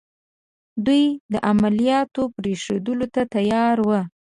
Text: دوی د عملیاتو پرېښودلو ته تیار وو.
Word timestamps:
دوی 0.85 1.03
د 1.31 1.33
عملیاتو 1.49 2.21
پرېښودلو 2.35 3.05
ته 3.13 3.21
تیار 3.35 3.75
وو. 3.87 3.99